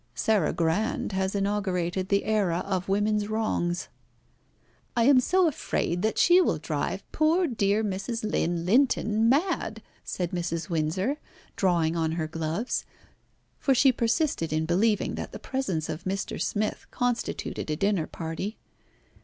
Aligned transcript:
Sarah 0.15 0.51
Grand 0.51 1.11
has 1.11 1.35
inaugurated 1.35 2.09
the 2.09 2.23
Era 2.25 2.63
of 2.65 2.89
women's 2.89 3.27
wrongs." 3.29 3.87
"I 4.97 5.03
am 5.03 5.19
so 5.19 5.47
afraid 5.47 6.01
that 6.01 6.17
she 6.17 6.41
will 6.41 6.57
drive 6.57 7.03
poor, 7.11 7.45
dear 7.45 7.83
Mrs. 7.83 8.23
Lynn 8.23 8.65
Linton 8.65 9.29
mad," 9.29 9.83
said 10.03 10.31
Mrs. 10.31 10.69
Windsor, 10.69 11.17
drawing 11.55 11.95
on 11.95 12.13
her 12.13 12.25
gloves 12.25 12.83
for 13.59 13.75
she 13.75 13.91
persisted 13.91 14.51
in 14.51 14.65
believing 14.65 15.13
that 15.13 15.33
the 15.33 15.37
presence 15.37 15.87
of 15.87 16.05
Mr. 16.05 16.41
Smith 16.41 16.87
constituted 16.89 17.69
a 17.69 17.75
dinner 17.75 18.07
party. 18.07 18.57